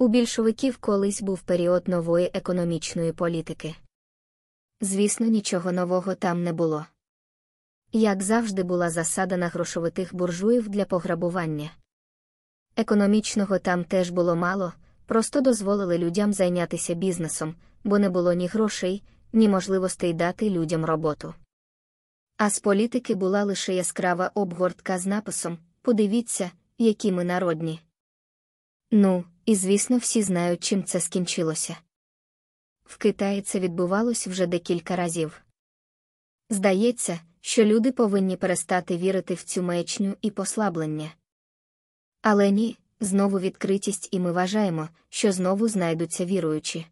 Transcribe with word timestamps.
У 0.00 0.08
більшовиків 0.08 0.76
колись 0.76 1.22
був 1.22 1.40
період 1.40 1.88
нової 1.88 2.30
економічної 2.34 3.12
політики. 3.12 3.74
Звісно, 4.80 5.26
нічого 5.26 5.72
нового 5.72 6.14
там 6.14 6.42
не 6.42 6.52
було. 6.52 6.86
Як 7.92 8.22
завжди 8.22 8.62
була 8.62 8.90
засада 8.90 9.36
на 9.36 9.48
грошовитих 9.48 10.14
буржуїв 10.14 10.68
для 10.68 10.84
пограбування. 10.84 11.70
Економічного 12.76 13.58
там 13.58 13.84
теж 13.84 14.10
було 14.10 14.36
мало, 14.36 14.72
просто 15.06 15.40
дозволили 15.40 15.98
людям 15.98 16.32
зайнятися 16.32 16.94
бізнесом, 16.94 17.54
бо 17.84 17.98
не 17.98 18.10
було 18.10 18.32
ні 18.32 18.46
грошей, 18.46 19.02
ні 19.32 19.48
можливостей 19.48 20.12
дати 20.12 20.50
людям 20.50 20.84
роботу. 20.84 21.34
А 22.36 22.50
з 22.50 22.60
політики 22.60 23.14
була 23.14 23.44
лише 23.44 23.74
яскрава 23.74 24.30
обгортка 24.34 24.98
з 24.98 25.06
написом 25.06 25.58
Подивіться, 25.82 26.50
які 26.78 27.12
ми 27.12 27.24
народні. 27.24 27.80
Ну, 28.90 29.24
і 29.46 29.54
звісно, 29.54 29.98
всі 29.98 30.22
знають, 30.22 30.64
чим 30.64 30.84
це 30.84 31.00
скінчилося. 31.00 31.76
В 32.84 32.96
Китаї 32.96 33.42
це 33.42 33.60
відбувалось 33.60 34.26
вже 34.26 34.46
декілька 34.46 34.96
разів. 34.96 35.42
Здається, 36.50 37.20
що 37.40 37.64
люди 37.64 37.92
повинні 37.92 38.36
перестати 38.36 38.96
вірити 38.96 39.34
в 39.34 39.42
цю 39.42 39.62
маячню 39.62 40.16
і 40.22 40.30
послаблення. 40.30 41.12
Але 42.22 42.50
ні, 42.50 42.76
знову 43.00 43.40
відкритість, 43.40 44.08
і 44.10 44.20
ми 44.20 44.32
вважаємо, 44.32 44.88
що 45.08 45.32
знову 45.32 45.68
знайдуться 45.68 46.24
віруючі. 46.24 46.86